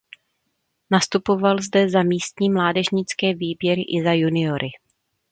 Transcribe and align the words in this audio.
Nastupoval 0.91 1.57
zde 1.61 1.89
za 1.89 2.03
místní 2.03 2.49
mládežnické 2.49 3.33
výběry 3.33 3.81
i 3.81 4.03
za 4.03 4.13
juniory. 4.13 4.69